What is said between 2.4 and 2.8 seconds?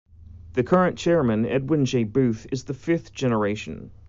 is the